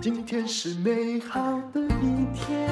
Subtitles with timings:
[0.00, 2.68] 今天是美好的一天。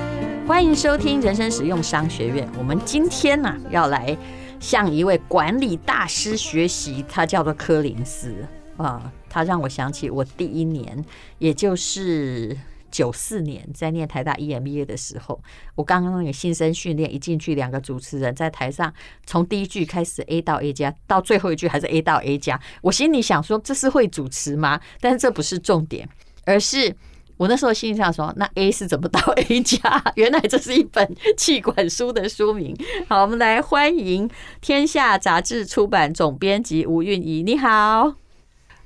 [0.49, 2.49] 欢迎收听人生实用商学院。
[2.59, 4.17] 我们今天呢、要来
[4.59, 8.35] 向一位管理大师学习，他叫做柯林斯
[8.77, 9.13] 啊。
[9.29, 11.05] 他让我想起我第一年，
[11.39, 12.57] 也就是
[12.97, 15.39] 九四年，在念台大 EMBA 的时候，
[15.75, 18.91] 我刚刚那个新生训练一进去，两个主持人在台上，
[19.27, 22.59] 从第一句开始 A 到 A 加，到最后一句还是 A 到 A 加。
[22.81, 24.81] 我心里想说，这是会主持吗？
[24.99, 26.09] 但是这不是重点，
[26.47, 26.97] 而是。
[27.37, 29.79] 我那时候心里想说，那 A 是怎么到 A 加？
[30.17, 31.07] 原来这是一本
[31.37, 32.75] 气管书的书名。
[33.07, 34.27] 好，我们来欢迎
[34.63, 38.15] 天下杂志出版总编辑吴韵仪，你好。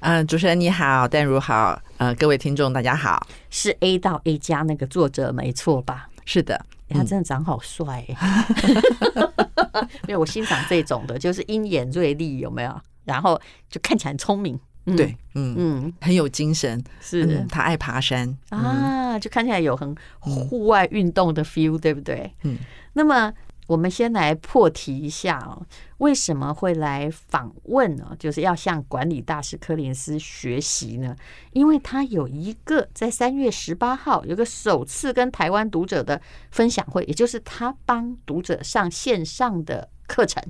[0.00, 3.26] 嗯，主持人你好，淡如好，呃，各位听众大家好。
[3.50, 6.08] 是 A 到 A 加那个作者没错吧？
[6.24, 8.02] 是的，他真的长好帅。
[10.08, 12.74] 没有，我欣赏这种的，就是鹰眼锐利，有没有？
[13.04, 14.58] 然后就看起来很聪明。
[14.96, 22.32] 对，嗯嗯，很有精神，是、嗯、他爱爬山啊，就看起来有很户外运动的 feel，、嗯、对不对？
[22.44, 22.56] 嗯，
[22.94, 23.30] 那么
[23.70, 25.64] 我们先来破题一下哦，
[25.98, 28.16] 为什么会来访问呢？
[28.18, 31.14] 就是要向管理大师柯林斯学习呢？
[31.52, 40.42] 因为他有一个在三月十八号有个首次跟台湾读者的分享会，也就是他帮读者上线上的课程。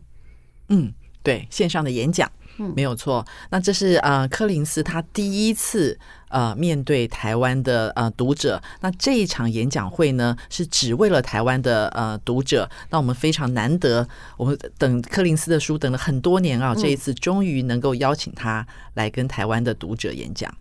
[0.70, 0.90] 嗯，
[1.22, 2.32] 对，线上的演讲。
[2.74, 20.52] 没有错，那这是呃柯林斯他第一次呃面对台湾的呃读者，那这一场演讲会呢是只为了台湾的呃读者，那我们非常难得，我们等柯林斯的书等了很多年啊，这一次终于能够邀请他来跟台湾的读者演讲。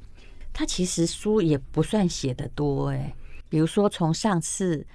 [0.54, 3.14] 他其实书也不算写的多哎，
[3.48, 4.86] 比如说从上次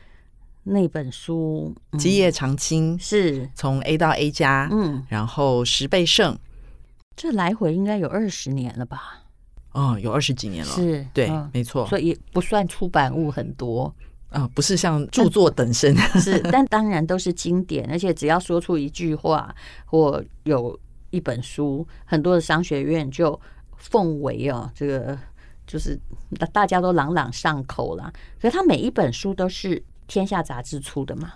[0.65, 3.49] 那本书《基业长青》是。
[3.55, 6.37] 从 A 到 A 加，嗯，然后十倍胜。
[7.17, 9.21] 这来回应该有二十年了吧？
[9.73, 13.93] 哦，有二十几年了，是对，嗯、没错，所以不算出版物很多
[14.29, 19.53] 啊、呃，不是像著作等身， 是，但当然都是经典，而且只要说出一句话
[19.85, 20.79] 或有
[21.11, 23.41] 一本书，很多的商学院就
[23.77, 25.19] 奉为哦，这个
[25.67, 25.99] 就是
[26.53, 28.13] 大家都朗朗上口了。
[28.41, 31.33] 可是他每一本书都是天下杂志出的嘛？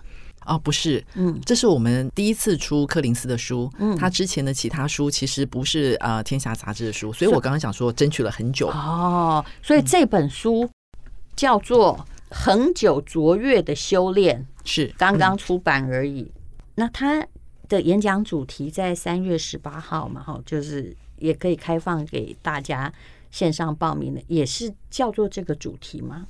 [0.49, 10.69] 哦，不是，嗯，这是我们第一次出柯林斯的书，嗯，他之前的其他书其实不是呃天下杂志的书，所以我刚刚讲说争取了很久哦，所以这本书
[11.37, 12.05] 叫做
[12.35, 16.33] 《恒久卓越的修炼》，是刚刚出版而已。
[16.77, 17.27] 那他
[17.69, 22.91] 的演讲主题在三月十八号嘛，哈，就是也可以开放给大家
[23.31, 26.27] 线上报名的，也是叫做这个主题吗？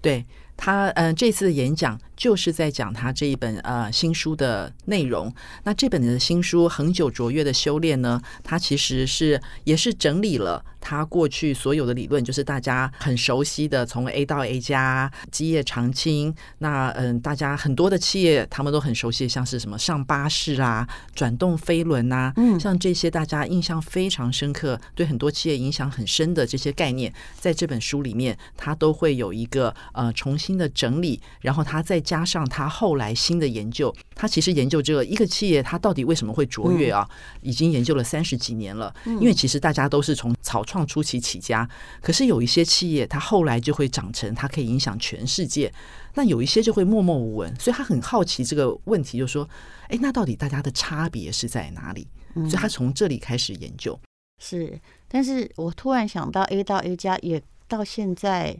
[0.00, 0.24] 对。
[0.62, 5.34] 他嗯，这次的演讲就是在讲他这一本呃新书的内容。
[5.64, 16.34] 那这本的新书《恒久卓越的修炼》呢，它其实是也是整理了他过去所有的理论，就是大家很熟悉的从 A 到 A 加、基业长青。
[16.58, 30.40] 那嗯、呃，大家很多的企业他们都很熟悉，像是什么上巴士啊、转动飞轮啊，嗯，像这些大家印象非常深刻，对很多企业影响很深的这些概念，在这本书里面，它都会有一个呃重新。
[30.50, 37.08] 新的整理，然后他再加上他后来新的研究，他其实研究这个一个企业，他到底为什么会卓越啊？
[37.40, 38.92] 已经研究了三十几年了。
[39.04, 41.68] 因为其实大家都是从草创初期起家，
[42.00, 45.72] 可是有一些企业，它后来就会长成，它可以影响全世界。
[46.14, 49.48] 那有一些就会默默无闻，所以他很好奇这个问题，就说：
[49.88, 52.06] 哎，那到底大家的差别是在哪里？
[52.34, 53.98] 所以他从这里开始研究。
[54.38, 58.56] 是，但是我突然想到，A 到 A 加也到现在。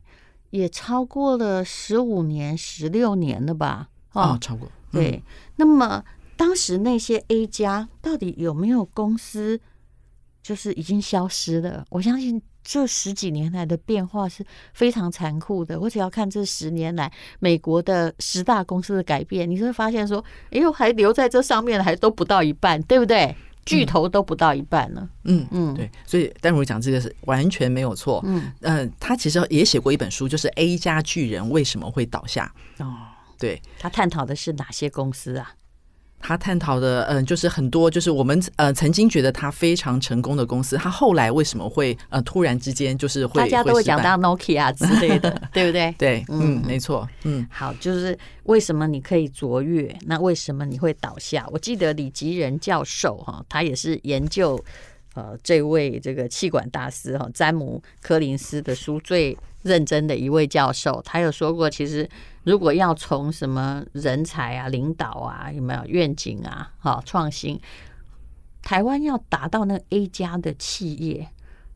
[0.50, 3.88] 也超过了十五年、十六年了吧？
[4.14, 4.68] 哦，超过。
[4.90, 5.22] 对，
[5.54, 6.04] 那么
[6.36, 9.60] 当时那些 A 加到底有没有公司，
[10.42, 11.84] 就是已经消失了？
[11.90, 15.78] 我相信这十几年来的变化是非常残酷的。
[15.78, 23.34] 我只要看这十年来美国的十大公司的改变，你就会发现说，哎呦，还留在这上面的还都不到一半，对不对？
[23.66, 32.96] 巨头都不到一半了，嗯嗯，对，所以淡如讲这个是完全没有错，嗯嗯、呃，他其实也写过一本书，就是 A 加巨人为什么会倒下哦，
[33.38, 35.52] 对，他探讨的是哪些公司啊？
[36.22, 45.94] 他探讨的，嗯，就是很多，就是我们呃曾经觉得他非常成功的公司，他后来为什么会呃突然之间就是会，大家都会讲到 Nokia 之类的，对 不对？
[45.98, 51.48] 对，嗯，没错，嗯，好，就是为什么你可以卓越，那为什么你会倒下？
[51.50, 54.62] 我记得李吉仁教授哈，他也是研究
[55.14, 62.06] 呃这位这个气管大师哈詹姆柯林斯的书最认真的一位教授，他有说过，其实。
[62.44, 67.60] 如果要从什么人才啊、领导啊、有没有愿景啊、好创新，
[68.62, 71.28] 台湾要达到那 A 加的企业。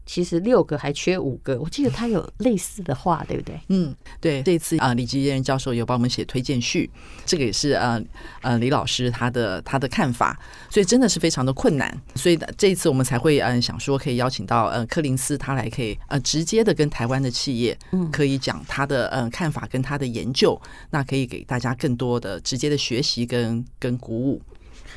[0.07, 3.59] 其实六个还缺五个，我记得他有类似的话，对不对？
[3.69, 4.43] 嗯，对。
[4.43, 6.91] 这次啊，李吉仁教授有帮我们写推荐序，
[7.25, 8.03] 这个也是呃
[8.43, 12.03] 呃李老师他的他的看法，所以真的是非常的困难。
[12.15, 20.61] 所以这一次我们才会嗯想说可以邀请到呃柯林斯他来可以呃直接的跟台湾的企业嗯可以讲他的嗯看法跟他的研究，
[20.91, 24.43] 那可以给大家更多的直接的学习跟跟鼓舞。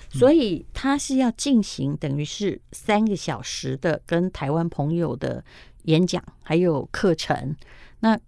[0.09, 5.44] 所以他是要进行等于是三个小时的跟台湾朋友的
[5.83, 7.56] 演讲，还有课程。
[8.00, 8.19] 那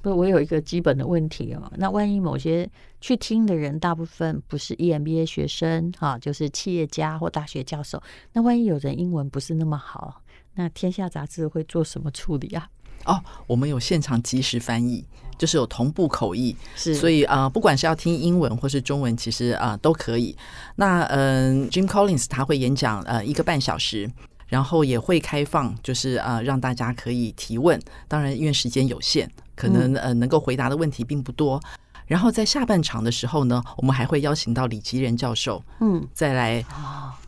[0.00, 1.72] 不，我有一个基本的问题哦。
[1.76, 2.70] 那万一某些
[3.00, 8.02] 去听的人大部分不是 EMBA 学生哈，就是企业家或大学教授，
[8.32, 10.22] 那万一有人英文不是那么好，
[10.54, 12.68] 那天下杂志会做什么处理啊？
[13.04, 15.04] 哦，我们有现场即时翻译。
[15.36, 20.34] 就是有同步口译，是，所以啊、呃，不管是要听英文或是中文，其实啊、呃、都可以。
[20.76, 24.08] 那嗯、呃、，Jim Collins 他会演讲呃一个半小时，
[24.46, 27.78] 然后也会开放，就是啊、呃、让大家可以提问。
[28.06, 31.60] 当然，因为时间有限，可能呃能够回答的问题并不多。
[31.64, 31.70] 嗯、
[32.06, 36.64] 然后在下半场的时候呢，我们还会邀请到李吉仁教授，嗯，再来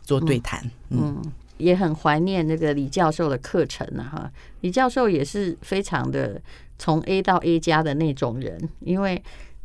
[0.01, 1.21] 做对谈，嗯
[1.57, 4.31] 也很怀念那个李教授的课程呢，哈，
[4.61, 6.41] 李教授也是非常的
[6.77, 9.21] 从 A 到 A 加的那种人，因为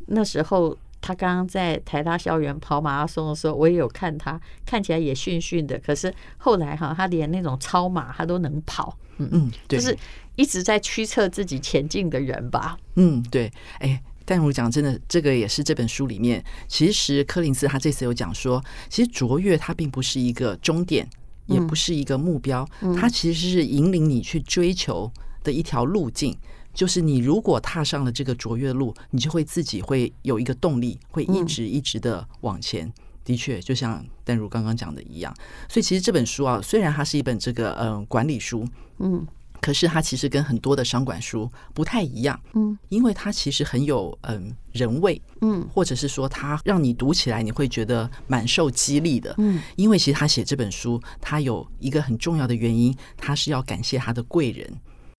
[0.07, 9.97] 那时候他刚刚在台大校园跑马拉松的时候，我也有看他，看起来也逊逊的，可是后来哈，他连那种超马他都能跑，嗯嗯，对，就是
[10.37, 13.51] 一直在驱策自己前进的人吧，嗯，对，
[13.81, 21.09] 哎，但我讲真的，这个也是这本书里面，其实柯林斯他这次有讲说，其实卓越它并不是一个终点。
[21.53, 22.69] 也不是一个目标，
[22.99, 25.11] 它其实是引领你去追求
[25.45, 26.37] 的一条路径。
[26.75, 32.91] 就是你如果踏上了这个卓越路，你就会自己会有一个动力，会一直一直的往前。
[33.25, 35.33] 的确，就像淡如刚刚讲的一样。
[35.69, 38.67] 所以其实这本书啊，虽然它是一本这个嗯管理书，
[38.99, 39.27] 嗯。
[39.63, 54.69] 可是它其实跟很多的商管书不太一样，嗯，因为它其实很有嗯人味，嗯，或者是说它让你读起来你会觉得蛮受激励的，嗯，因为其实他写这本书，他有一个很重要的原因，他是要感谢他的贵人。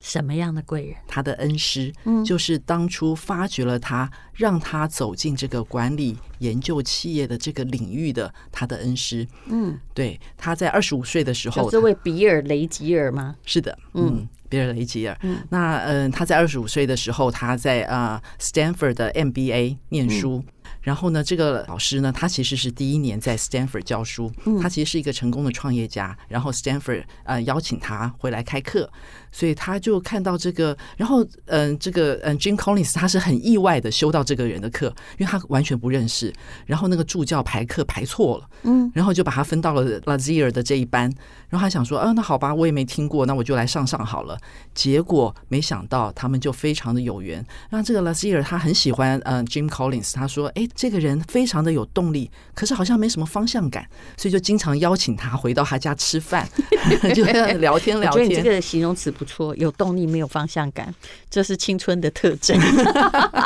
[0.03, 0.95] 什么样的贵人？
[1.07, 13.37] 他的恩师，嗯，就是当初发掘了他，让他走进这个管理研究企业的这个领域的他的恩师，嗯，对，他在二十五岁的时候，这位比尔雷吉尔吗？
[13.45, 20.43] 是的，嗯，比尔雷吉尔，嗯，那嗯，他在二十五岁的时候，他在啊 Stanford 的 MBA 念书。
[20.45, 20.53] 嗯。
[20.81, 24.29] 然后呢，这个老师呢，他其实是第一年在 Stanford 教书，
[24.61, 26.17] 他其实是一个成功的创业家。
[26.27, 28.91] 然后 Stanford 呃邀请他回来开课，
[29.33, 34.87] 所以他就看到这个，然后嗯、呃，这个嗯 Jim Collins 他是很意外的修到这个人的课，
[35.17, 36.31] 因为他完全不认识。
[36.67, 41.11] 然后那个助教排课排错了，嗯，然后就把他分到了 Lazier 的这一班。
[41.49, 44.37] 然后他想说，啊，那好吧，我也没听过，那我就来上上好了。
[44.73, 47.45] 结果没想到他们就非常的有缘。
[47.69, 50.67] 让这个 Lazier 他很喜欢嗯、呃、Jim Collins，他说，哎。
[50.75, 53.87] 这个人非常的有动力，可是好像没什么方向感，
[54.17, 56.45] 所以就经常邀请他回到他家吃饭，
[57.13, 57.23] 就
[57.59, 58.29] 聊天聊天。
[58.29, 60.93] 你这个形容词不错，有动力没有方向感，
[61.29, 62.59] 这是青春的特征。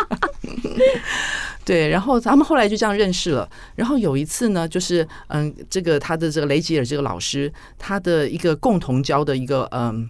[1.65, 3.49] 对，然后他们后来就这样认识了。
[3.75, 10.09] 然后有一次呢，就是嗯，这个他的这个雷吉尔这个老师，他的一个共同教的一个嗯。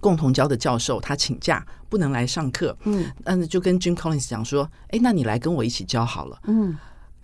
[0.00, 6.76] 共同教的教授他请假不能来上课，嗯，嗯，就跟 Jim Collins 讲说，哎，那你来跟我一起教好了，嗯，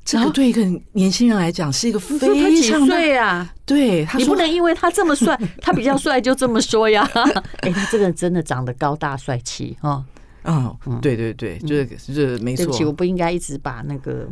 [0.09, 2.19] 这个对一个年轻人来讲是一个非
[2.63, 7.07] 常的，对啊，对，他你不能因为他这么帅， 他比较帅就这么说呀，
[7.61, 10.03] 哎，他这个人真的长得高大帅气啊，
[10.45, 14.27] 嗯，对对对，就是就是没错，对不起，我不应该一直把那个。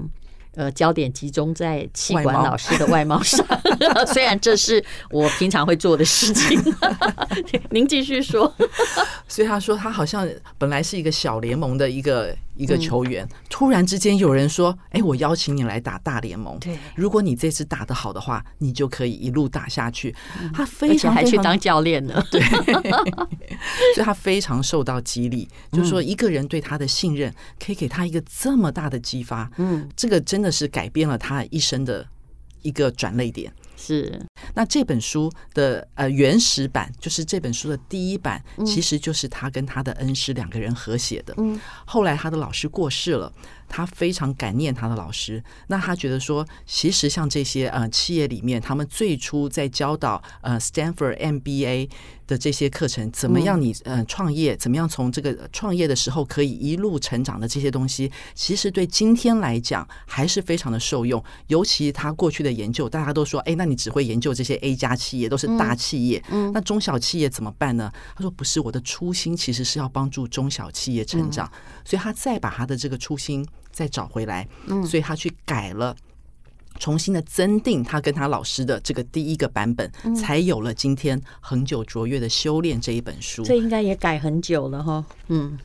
[0.58, 3.46] 呃，焦点集中在气管老师的外貌上，
[4.08, 6.58] 虽然这是我平常会做的事情。
[7.72, 8.50] 您继续说。
[9.28, 12.34] 所以他说，他好像本来是一个小联盟的一个。
[12.56, 16.58] 一个球员突然之间有人说：“哎，我邀请你来打大联盟。
[16.58, 20.14] 对，如果你这次打得好的话，你就可以一路打下去。”
[20.54, 22.40] 他非常还去当教练呢， 对，
[23.94, 25.48] 所以他非常受到激励。
[25.72, 29.50] 就是说，一个人对他的信任，可以给他一个这么大的激发。
[29.58, 32.06] 嗯，这个真的是改变了他一生的
[32.62, 33.52] 一个转泪点。
[33.76, 34.20] 是，
[34.54, 41.34] 那这本书的呃原始版，就是这本书的第一版，其实就是他跟他的恩师两个人合写的。
[41.36, 43.32] 嗯，后来他的老师过世了。
[43.68, 51.90] 他非常感念他的老师，那他觉得说，其实像这些呃企业里面，他们最初在教导呃 Stanford MBA
[52.26, 61.22] 的这些课程，怎么样你呃创业，怎么样从这个创业的时候可以一路成长的这些东西，其实对今天来讲还是非常的受用。
[61.48, 66.22] 尤其他过去的研究，大家都说，哎，那你只会研究这些 A 加企业，都是大企业。
[66.30, 67.92] 嗯，那中小企业怎么办呢？
[68.16, 73.46] 他说不是，我的初心其实是要帮助中小企业成长，嗯、所以他再把他的这个初心
[73.76, 74.48] 再找回来。
[74.68, 75.94] 嗯，所以他去改了。
[76.78, 83.42] 重新的增定他跟他老师的这个第一个版本，嗯、才有了今天恒久卓越的修炼这一本书。
[83.42, 85.02] 这应该也改很久了哈。
[85.28, 85.58] 嗯，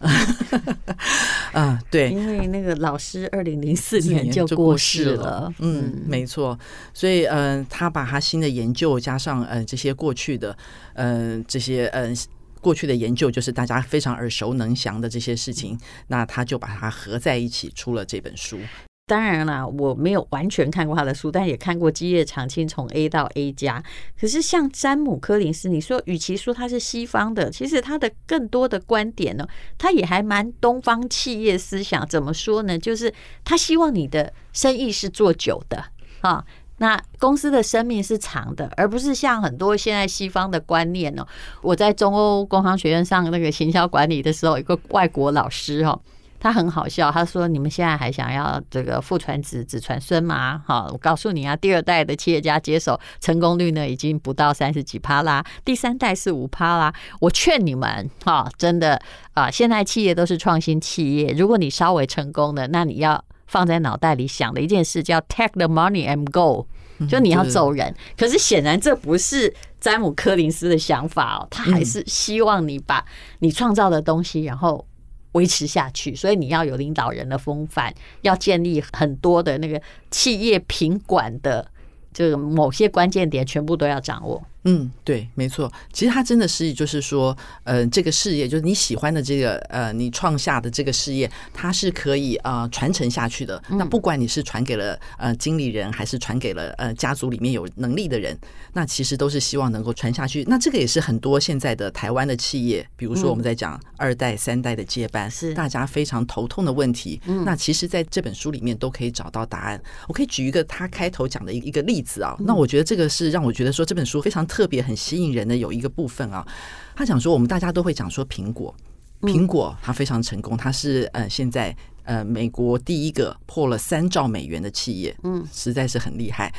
[1.51, 5.53] 啊，对，因为那个老师二零零四年就过世了。
[5.59, 6.57] 嗯，嗯没错。
[6.93, 10.57] 所以，嗯、呃，他把他新的研究加上呃这些过去的，
[10.93, 12.15] 嗯、呃，这些嗯、呃、
[12.61, 15.77] 过去的研究，就是大家非常耳熟能详的这些事情，
[16.07, 18.59] 那他就把它合在一起出了这本书。
[19.07, 23.77] 当然啦，我没有完全看过他的书，但也看过《基业长青从 A 到 A 加》。
[24.17, 29.45] 可是像詹姆·柯林斯，你说，与其说他是西方的，其实他的更多的观点呢，
[29.77, 32.07] 他也还蛮东方企业思想。
[32.07, 32.79] 怎么说呢？
[32.79, 33.13] 就是
[33.43, 35.83] 他希望你的生意是做久的
[36.21, 36.45] 啊，
[36.81, 41.23] 那公司的生命是长的，而不是像很多现在西方的观念哦。
[41.61, 46.01] 我在中欧工商学院上那个行销管理的时候，一个外国老师哦。
[46.39, 50.63] 他很好笑，他说：“你们现在还想要这个父传子，子传孙吗？
[50.65, 56.91] 好，我告诉你啊，第二代的企业家接手成功率呢，已经不到三十几趴啦，第三代是五趴啦。
[57.19, 58.99] 我劝你们，哈，真的
[59.35, 66.65] 啊，现在企业都是创新企业，如果你稍微成功的，那你要放在脑袋里想的一件事叫 take the money and go，
[67.07, 67.93] 就你要走人。
[68.17, 73.05] 可是显然这不是詹姆·柯林斯的想法哦，他还是希望你把
[73.39, 74.85] 你创造的东西，然后。”
[75.33, 81.65] 维持下去，所以你要有领导人的风范，要建立很多的那个企业品管的
[82.11, 84.43] 这个某些关键点，全部都要掌握。
[84.63, 85.71] 嗯，对，没错。
[85.91, 93.59] 其实他真的是，就是说，呃，这个事业，就是你喜欢的这个，呃，你创下的这个事业，它是可以呃传承下去的。
[93.69, 98.37] 那不管你是传给了呃经理人，还是传给了呃家族里面有能力的人，
[98.73, 100.43] 那其实都是希望能够传下去。
[100.47, 107.19] 那这个也是很多现在的台湾的企业，比如说我们在讲二代、三代的接班，是大家非常头痛的问题。
[107.45, 109.81] 那其实在这本书里面都可以找到答案。
[110.07, 112.35] 我可以举一个他开头讲的一一个例子啊。
[112.41, 114.45] 那我觉得这个是让我觉得说这本书非常。
[114.51, 116.45] 特别很吸引人的有一个部分啊，
[116.93, 118.75] 他讲说我们大家都会讲说苹果，
[119.21, 126.53] 苹果它非常成功，它是呃现在呃美国第一个破了三兆美元的企业，嗯，实在是很厉害。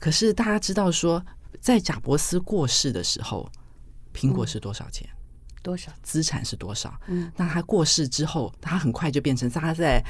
[0.00, 1.22] 可是大家知道说，
[1.60, 3.46] 在贾伯斯过世的时候，
[4.14, 5.06] 苹果是多少钱？
[5.62, 6.98] 多少资产是多少？
[7.08, 10.02] 嗯，那他过世之后，他很快就变成他在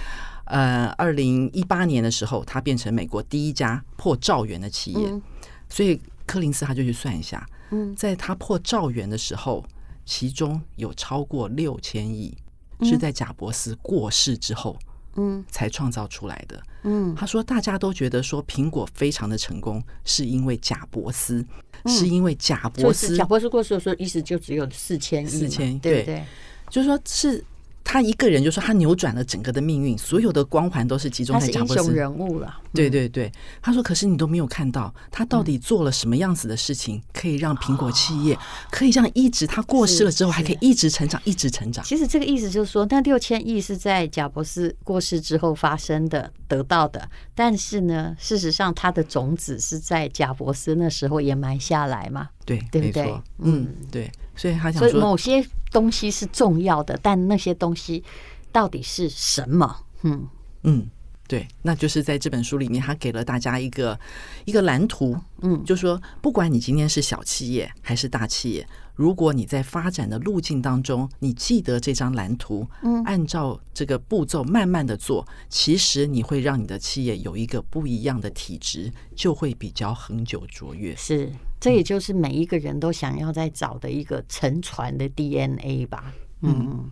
[0.45, 5.21] 呃二零一八年的时候，他变成美国第一家破兆元的企业，
[5.69, 6.01] 所以。
[6.29, 7.97] 柯林斯他就去算一下，嗯。
[7.97, 9.65] 在他破兆元的时候，
[10.05, 12.37] 其中有超过六千亿
[12.83, 14.79] 是在贾伯斯过世之后，
[15.17, 16.63] 嗯，才创造出来的。
[16.83, 21.45] 嗯，他说大家都觉得说苹果非常的成功，是因为贾伯斯，
[21.87, 26.05] 是因为贾伯斯，贾伯斯过世的时候，意思就只有四千亿，四千亿，对。
[26.05, 26.25] 对，
[26.71, 27.43] 就是说是。
[27.91, 31.77] 他一个人就说他扭转了整个的命运，所有的光环都是集中在贾伯斯。
[31.77, 32.55] 英雄人物了。
[32.75, 38.39] 对对对，他说：“可是你都没有看到他到底做了什么样子的事情，可以让苹果企业
[38.71, 47.09] 可以这样一直他过世了之后还可以一直成长，一直成长。”其实这个意思就是说，那六千亿是在贾伯斯过世之后发生的，得到的。
[47.35, 52.29] 但是呢，事实上他的种子是在贾伯斯那时候也埋下来嘛。
[52.45, 53.15] 对，对不对？
[53.39, 54.13] 嗯，对。
[54.37, 58.03] 所以他想说，所以某些东西是重要的，但那些东西
[58.51, 59.85] 到底是什么？
[60.03, 60.29] 嗯
[60.63, 60.89] 嗯，
[61.27, 63.99] 对，那就是在这本书里面，他给了大家一个
[64.45, 65.17] 一个蓝图。
[65.43, 80.97] 嗯，就说不管你今天是小企业还是大企业，如果你在发展的路径当中，你记得这张蓝图，嗯，按照这个步骤慢慢的做，其实你会让你的企业有一个不一样的体质，就会比较恒久卓越。
[80.97, 81.31] 是。
[81.61, 86.91] 这也就是每一个人都想要在找的一个沉船的 DNA 吧，嗯，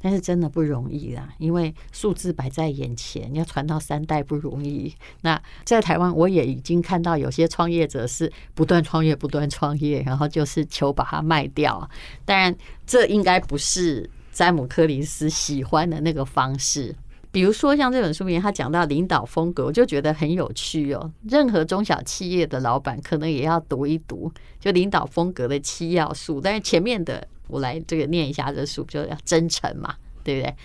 [0.00, 4.94] 但是真的不容易啦，因为数字摆在眼前，要传到三代不容易。
[5.20, 11.88] 那在台湾，我也已经看到有些创业者是不断创业、不断创业，然后就是求把它卖掉。
[12.24, 12.56] 当然，
[12.86, 16.94] 这应该不是詹姆·柯林斯喜欢的那个方式。
[17.36, 21.12] 比如说，像这本书里面，他讲到领导风格，我就觉得很有趣哦。
[21.28, 26.40] 任何中小企业的老板可能也要读一读，就领导风格的七要素。
[26.40, 30.56] 但是前面的，我来这个念一下这书，就要真诚嘛，对不对？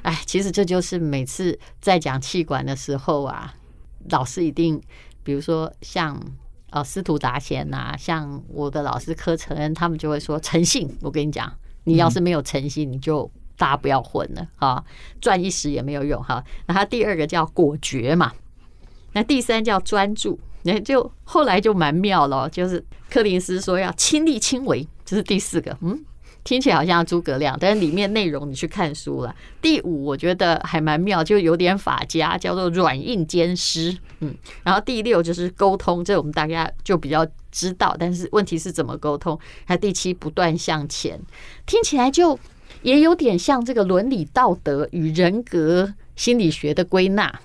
[0.00, 3.54] 哎，其实这就是每次在讲气管的时候啊，
[4.08, 4.80] 老师一定，
[5.22, 6.18] 比如说像
[6.70, 10.88] 哦司徒达贤呐，像我的老师柯承恩，他们就会说诚信。
[11.02, 11.52] 我跟你讲，
[11.84, 13.30] 你要是没有诚信，你就。
[13.56, 14.84] 大家不要混了哈，
[15.20, 16.42] 赚一时也没有用哈。
[16.66, 18.32] 那他第二个叫果决嘛，
[19.12, 26.04] 那第三叫专注，那就后来就蛮妙了，就是柯林斯说要亲力亲为，这是第四个，嗯。
[26.42, 29.34] 听起来好像诸葛亮，但是里面内容你去看书了。
[29.62, 33.96] 第五我觉得还蛮妙，就有点法家，叫做软硬兼施。
[34.20, 39.40] 嗯，然后第六就是沟通，这我们大家就比较知道，但是问题是怎么沟通？
[39.64, 41.18] 还第七不断向前，
[41.64, 42.38] 听起来就
[42.84, 47.40] 也有点像这个伦理道德与人格心理学的归纳。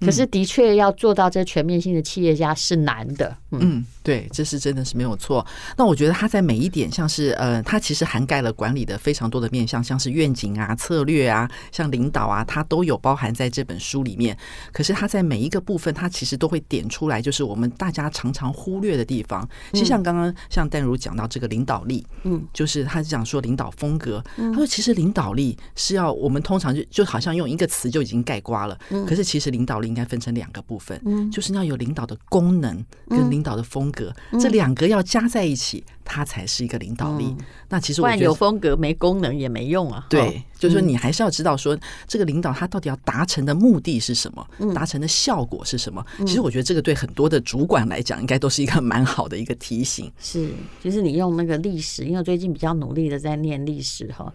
[0.00, 3.36] 可是的确要做到这全面性的企业家是难的。
[3.52, 3.60] 嗯。
[3.62, 5.44] 嗯对，这是真的是没有错。
[5.76, 14.36] 那我觉得他在每一点，像是呃，他其实涵盖了管理的非常多的面向，像是愿景啊、策略啊、像领导啊，他都有包含在这本书里面。
[14.72, 19.48] 可是他在每一个部分，他其实都会点出来，就是我们大家常常忽略的地方。
[19.72, 28.78] 其实像刚刚像淡如讲到这个领导力，嗯，就是他讲说领导风格，他说其实领导力是要我们通常就就好像用一个词就已经概括了。
[29.08, 33.96] 可是其实领导力应该分成两个部分，嗯，就是要有领导的功能跟领导的风格。
[33.96, 37.24] 格这两个要加在一起，它才是一个领导力。
[37.24, 37.38] 嗯、
[37.70, 40.04] 那其实我觉得有风格没功能也没用啊。
[40.10, 41.74] 对，就是说你还是要知道说
[42.06, 46.04] 这个领导他到底要达成的目的是什么，达成的效果是什么。
[46.18, 50.12] 其实我觉得这个对很多的主管来讲，应该都是一个蛮好的一个提醒。
[50.18, 50.50] 是，
[50.84, 54.30] 就是你用那个历史，因为最近比较努力的在念历史哈，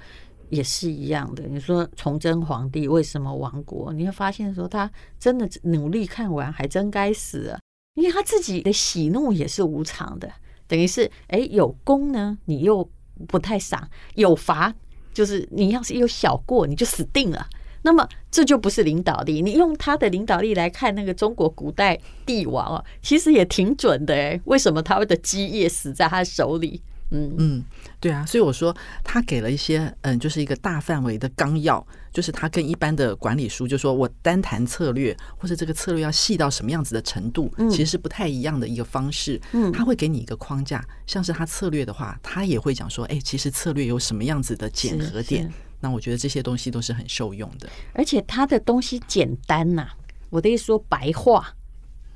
[0.52, 1.44] 也是一样的。
[1.48, 3.92] 你说崇祯皇帝为什么亡国？
[3.94, 7.60] 你会发现说他真的努力看完，还真该死啊。
[7.96, 10.32] 因为他自己的喜怒也是无常的，
[10.68, 12.90] 等于是哎，有功呢，你又
[13.28, 13.82] 不太赏；
[14.16, 14.74] 有罚，
[15.14, 17.48] 就是你要是有小过，你就死定了。
[17.84, 19.42] 那么这就不是领导力。
[19.42, 24.40] 你用他的领导力来看那个中国古代帝王啊，其实也挺准的哎。
[24.46, 26.82] 为什么他的基业死在他手里？
[27.12, 27.66] 嗯嗯，
[28.00, 39.40] 对啊，所以我说他给了一些嗯，就是一个大范围的纲要，就是他跟一般的管理书，就说我单谈策略，或者这个策略要细到什么样子的程度，其实是不太一样的一个方式。
[39.52, 45.52] 嗯，他会给你一个框架，像是他策略的话，他也会讲说，哎，其实策略有什么样子的检核点。
[45.82, 49.96] 那我觉得这些东西都是很受用的，而且他的东西简单呐、啊，
[50.30, 51.56] 我的意思说白话，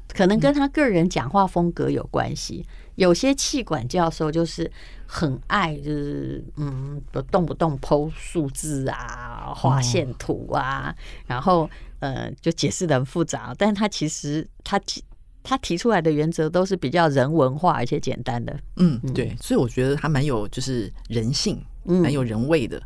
[0.08, 2.65] 可能跟他个人讲话风格有关系。
[2.95, 4.69] 有些气管教授就是
[5.05, 13.53] 很爱，就是嗯，动不动 po 数字啊，画线图啊，然后呃，就解释的很复杂。
[13.58, 15.03] 但他其实他提
[15.43, 18.58] 他提出来的原则都是比较人文化而且简单的。
[18.77, 22.81] 嗯，对，所以我觉得他蛮有就是人性，蛮有人味的。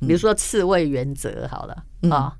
[0.00, 2.36] 比如说刺猬原则，好了啊。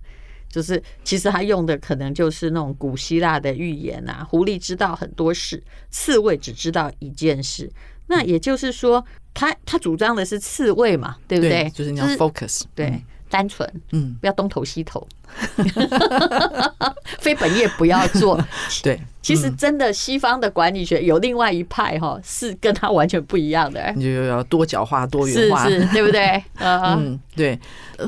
[0.52, 5.60] 就是其实他用的可能就是那种古希腊的寓言啊，狐狸知道很多事，
[5.90, 7.68] 刺猬只知道一件事。
[8.08, 11.70] 那也就是说，他他主张的是刺猬嘛，对不对？
[11.70, 13.02] 就是你要 focus，对，
[13.32, 15.08] 单纯，嗯，不要东投西投，
[17.18, 18.38] 非本业不要做，
[18.84, 19.00] 对。
[19.22, 23.92] 其实真的，西方的管理学有另外一派哈，是跟他完全不一样的。
[23.94, 26.42] 你就要多角化、多元化，是是，对不对？
[26.58, 27.56] 嗯，对。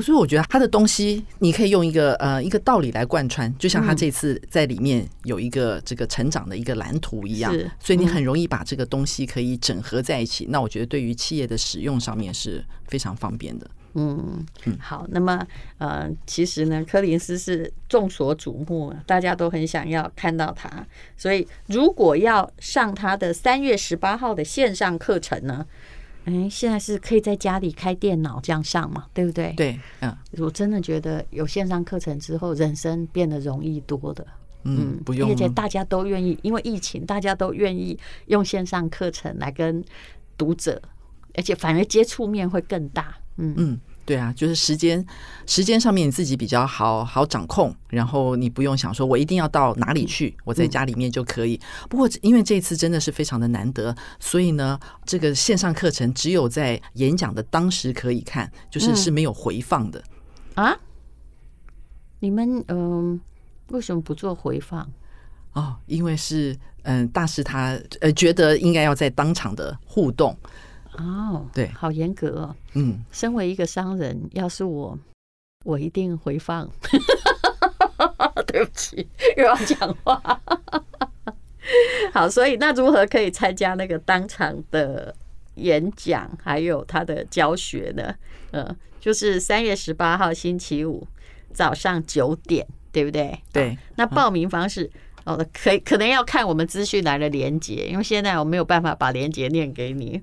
[0.01, 7.57] 所以我觉得他的东西，你可以用一个呃一个道理来贯穿，就像他这次在里面有一个这个成长的一个蓝图一样。
[7.79, 10.47] 所以你很容易把这个东西可以整合在一起。
[10.49, 13.65] 那我觉得对于企业的使用上面是非常方便的。
[13.97, 14.45] 嗯，
[14.77, 15.45] 好，那么
[15.77, 25.65] 呃，其实呢，柯林斯是众所瞩目，大家都很想要看到他，所以如果要上他的三月十八号的线上课程呢，
[26.25, 29.53] 哎，现在是可以在家里开电脑这样上嘛，对不对？
[29.55, 34.27] 对，嗯，我真的觉得有线上课程之后，人生变得容易多的，
[34.63, 39.81] 嗯，不用，而且大家都愿意，因为疫情，大家都愿意用线上课程来跟
[40.37, 40.81] 读者，
[41.35, 43.15] 而且反而接触面会更大。
[43.37, 45.05] 嗯嗯，对啊，就是时间
[45.45, 51.59] 时间上面你自己比较好好掌控，然后你不用想说我一定要到哪里去，我在家里面就可以。
[51.89, 60.01] 不过因为这次真的是非常的难得，所以呢，这个线上课程只有在演讲的当时可以看，就是是没有回放的
[60.53, 60.73] 啊。
[62.19, 63.19] 你们嗯，
[63.71, 64.89] 为什么不做回放？
[65.51, 70.37] 哦，因为是嗯，大师他呃觉得应该要在当场的互动。
[70.97, 72.55] 哦，oh, 对，好严格哦。
[72.73, 74.97] 嗯，身为一个商人，要是我，
[75.63, 76.69] 我一定回放。
[78.47, 80.41] 对不起，又要讲话。
[82.13, 85.13] 好，所以那如何可以参加那个当场的
[85.55, 88.15] 演讲，还有他的教学呢？
[88.51, 91.05] 呃，就是三月十八号星期五
[91.53, 93.41] 早上九点，对不对？
[93.51, 93.77] 对。
[93.97, 94.89] 那报名方式，
[95.25, 100.21] 哦，可可能要看我们资讯栏的连接，因为现在我没有办法把连接念给你。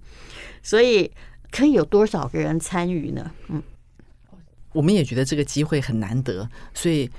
[0.63, 1.11] 所以
[1.51, 3.33] 可以有多少个人参与呢？
[3.49, 3.63] 嗯，
[4.73, 7.11] 我们也觉得这个机会很难得，所以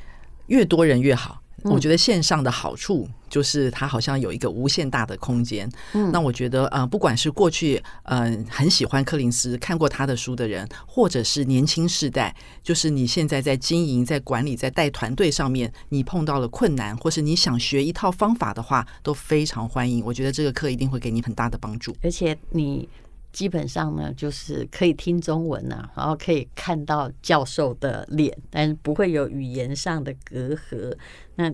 [0.48, 1.42] 越多人越好。
[1.63, 5.69] 我觉得线上的好处就是它好像有一个无限大的空间。
[5.93, 20.04] 嗯，那我觉得呃，不管是过去嗯、呃、很喜欢柯林斯、看过他的书的人，或者是年轻世代，就是你现在在经营、在管理、在带团队上面，你碰到了困难，或是你想学一套方法的话，都非常欢迎。
[20.06, 21.95] 我觉得这个课一定会给你很大的帮助。
[22.04, 22.88] 而且你
[23.34, 30.96] 基本上呢，就是可以听中文啊，然后可以看到教授的脸，但是不会有语言上的隔阂。
[31.36, 31.52] 那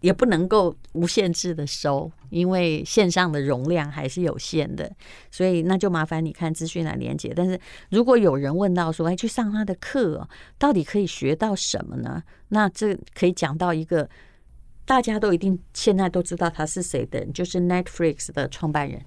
[0.00, 4.90] 也不能够无限制的收，因为线上的容量还是有限的，
[5.30, 7.32] 所以那就麻烦你看资讯来连接。
[7.36, 7.56] 但是
[7.88, 12.20] 如果有人问到说，哎，去上他的课，到底可以学到什么呢？
[12.48, 14.10] 那这可以讲到一个
[14.84, 19.00] 大家都一定现在都知道他是谁的人，就是 Netflix 的创办人。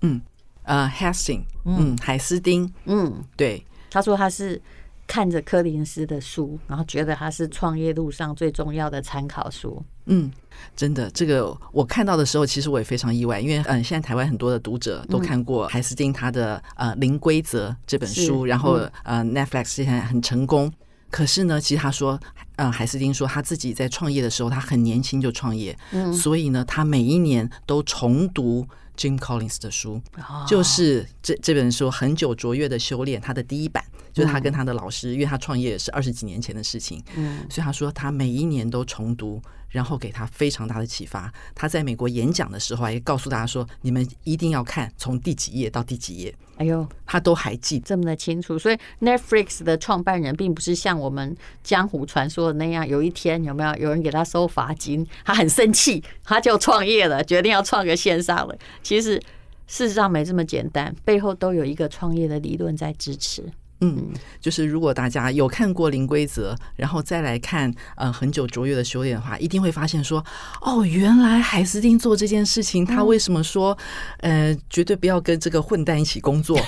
[0.00, 0.22] 嗯，
[0.68, 4.62] 呃，Hastings，嗯，海斯丁，嗯，对，他说他是。
[5.10, 9.82] 看着柯林斯的书，然后觉得他是创业路上最重要的参考书。
[10.04, 10.30] 嗯，
[10.76, 20.70] 真的，这个我看到的时候，其实我也非常意外，因为嗯，现在台湾很多的读者都看过海斯汀他的呃《零规则》这本书，然后呃 Netflix 现在很成功。
[21.10, 22.20] 可是呢，其实他说，
[22.56, 28.68] 呃，海斯汀说他自己在创业的时候，他很年轻就创业，嗯，所以呢，他每一年都重读。
[28.98, 30.02] Jim Collins 的书，
[30.46, 33.84] 就是这这本书《恒久卓越的修炼》，它的第一版
[34.18, 39.40] 就是他跟他的老师，因为他创业是二十几年前的事情，嗯，所以他说他每一年都重读。
[39.70, 41.30] 然后给他非常大的启发。
[41.54, 48.58] 他在美国演讲的时候，还告诉大家说：“你们一定要看从第几页到第几页。”哎呦，他都还记得这么的清楚。
[48.58, 58.56] 所以 Netflix 的创办人并不是像我们江湖传说的那样，有一天有没有有人给他收罚金，他很生气，他就创业了，决定要创个线上了。
[58.82, 59.20] 其实
[59.66, 63.44] 事实上没这么简单，背后都有一个创业的理论在支持。
[63.80, 64.08] 嗯，
[64.40, 70.24] 就是如果大家有看过《零规则》，然后再来看呃很久卓越的修炼的话，一定会发现说，
[70.62, 73.76] 哦，原来海斯汀做这件事情，他为什么说，
[74.18, 76.58] 呃，绝对不要跟这个混蛋一起工作，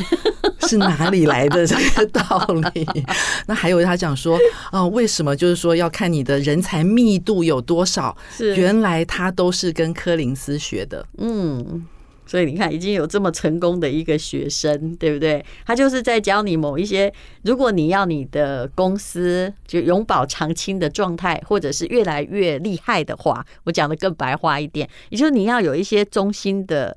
[0.68, 2.38] 是哪里来的这个道
[2.74, 2.86] 理？
[3.46, 4.36] 那还有他讲说，
[4.70, 8.16] 哦、呃，为什么就是说要看你的人才密度有多少？
[8.36, 11.04] 是原来他都是跟柯林斯学的。
[11.18, 11.86] 嗯。
[12.30, 15.44] 所以你看，已经有这么成功的一个学生，对不对？
[15.66, 17.12] 他就是在教你某一些，
[17.42, 26.96] 如果你要你的公司就永葆长青的状态，或者是越来越厉害的话，我讲的更白话一点，也就是你要有一些中心的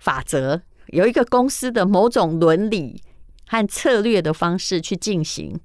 [0.00, 3.00] 法则，有一个公司的某种伦理
[3.46, 5.60] 和策略的方式去进行，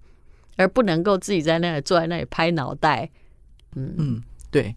[0.57, 3.09] 而不能够自己在那里坐在那里拍脑袋。
[3.75, 4.75] 嗯嗯，对。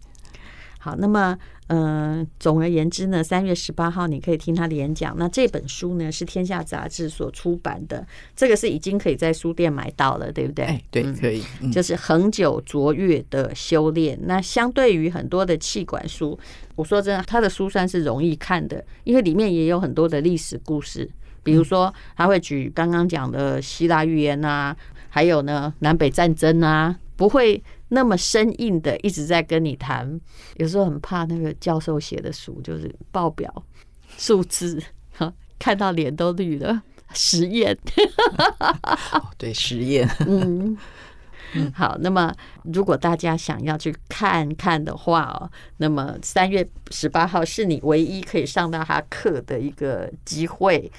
[0.79, 1.37] 好，那么。
[1.73, 5.15] 嗯，总而言之呢，三月十八号你可以听他的演讲。
[5.17, 8.05] 那这本书呢是天下杂志所出版的，
[8.35, 10.65] 这个是已经可以在书店买到了，对不对？
[10.65, 11.41] 哎，对，可以。
[11.61, 14.19] 嗯，就是恒久卓越的修炼。
[14.23, 16.37] 那相对于很多的气管书，
[16.75, 21.09] 我说真的，他的书算是容易看的，因为里面也有很多的历史故事，
[21.41, 24.75] 比如说他会举刚刚讲的希腊寓言啊，
[25.07, 27.63] 还有呢南北战争啊，不会。
[27.93, 30.19] 那么生硬的一直在跟你谈，
[30.55, 33.63] 有时候很怕那个教授写的书就是报表、
[34.17, 34.81] 数字，
[35.59, 36.81] 看到脸都绿了。
[37.13, 37.77] 实验，
[39.37, 40.77] 对实验， 嗯，
[41.73, 41.97] 好。
[41.99, 50.89] 那么如果大家想要去看看的话哦，那么三月十八号是你唯一可以上到他课的一个机会。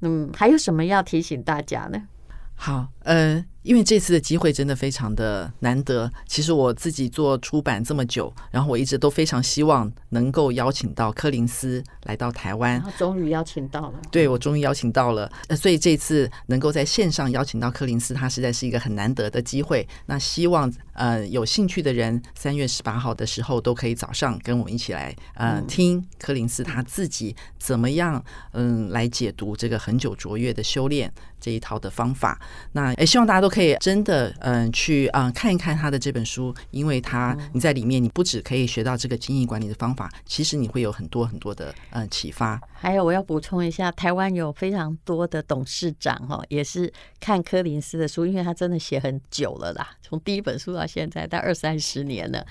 [0.00, 2.08] 嗯，还有什么要提醒大家呢？
[2.54, 3.44] 好，嗯。
[3.62, 6.10] 因为这次的机会真的非常的难得。
[6.26, 12.82] 其实我自己做出版这么久，然后我一直都非常希望能够邀请到柯林斯来到台湾。
[12.96, 15.30] 终于邀请到了，对，我终于邀请到了。
[15.54, 19.86] 所以这次能够在线上邀请到柯林斯，他实在是一个很难得的机会。
[20.06, 32.40] 那希望呃有兴趣的人，三月十八号的时候都可以早上跟我们一起来呃听柯林斯他自己怎么样嗯来解读这个很久卓越的修炼这一套的方法。
[32.72, 33.50] 那也希望大家都。
[33.50, 42.60] 可以真的嗯去啊看一看他的这本书，因为他你在里面你不只可以学到这个经营管理的方法，其实你会有很多很多的嗯启发。
[42.72, 52.46] 还有我要补充一下，台湾有非常多的董事长哈，也是看柯林斯的书，因为他真的写很久了啦，从第一本书到现在，大概二三十年了，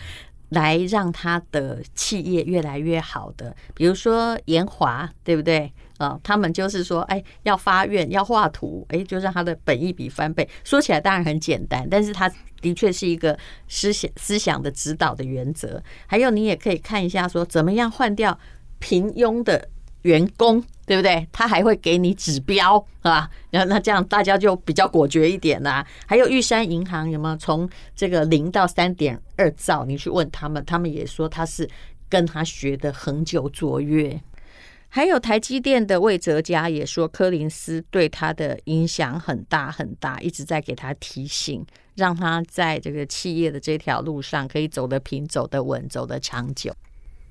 [0.50, 5.72] 来让他的企业越来越好的，比如说延华，对不对？
[6.00, 10.48] 啊，他们就是说，哎，要发愿，要画图，哎，就让他的本意比翻倍。
[10.64, 12.32] 说起来当然很简单，但是他
[12.62, 15.84] 的确是一个思想思想的指导的原则。
[16.08, 18.40] 还有，你也可以看一下，说怎么样换掉
[18.80, 19.68] 平庸的
[20.04, 21.28] 员工，对不对？
[21.34, 25.86] 他还会给你指标啊，然后那这样大家就比较果决一点啦。
[26.06, 29.84] 还有玉山银行有没有从这个零到三点二兆？
[29.84, 31.70] 你去问他们，他们也说他是
[32.08, 34.18] 跟他学的恒久卓越。
[34.92, 41.64] 还有台积电的魏哲家也说，柯林斯对他的影响很大很大，一直在给他提醒，
[41.96, 46.76] 让他在这个企业的这条路上可以走得平、走得稳、走得长久。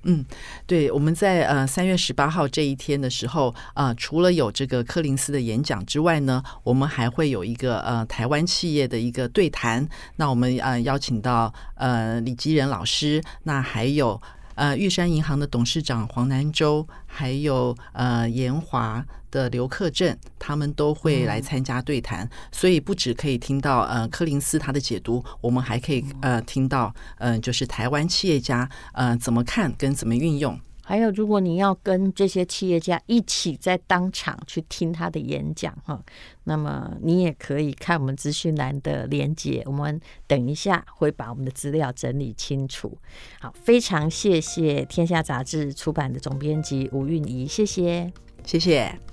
[0.03, 0.23] 嗯，
[0.65, 9.85] 对，我们在呃三月十八号这一天的时候、呃，除了有这个柯林斯的演讲之外呢，我们还会有一个呃台湾企业的一个对谈。
[10.15, 14.21] 那我们呃邀请到呃李吉仁老师，那还有。
[14.59, 30.59] 呃，玉山银行的董事长黄南洲，还有呃延华的刘克正，他们都会来参加对谈，嗯、所以不止可以听到呃柯林斯他的解读，我们还可以呃听到嗯、呃，就是台湾企业家呃怎么看跟怎么运用。
[30.89, 36.03] 还有，如果你要跟这些企业家一起在当场去听他的演讲哈，
[36.45, 39.61] 那么你也可以看我们资讯栏的连接。
[39.67, 42.97] 我们等一下会把我们的资料整理清楚。
[43.39, 48.11] 好，非常谢谢天下杂志出版的总编辑吴韵仪，谢谢，
[48.43, 49.08] 谢谢。